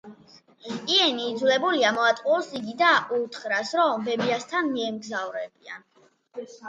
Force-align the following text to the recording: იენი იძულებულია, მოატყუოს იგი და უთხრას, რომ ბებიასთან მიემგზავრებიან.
იენი 0.93 1.27
იძულებულია, 1.33 1.91
მოატყუოს 1.97 2.49
იგი 2.61 2.75
და 2.79 2.95
უთხრას, 3.19 3.75
რომ 3.81 4.09
ბებიასთან 4.09 4.73
მიემგზავრებიან. 4.73 5.87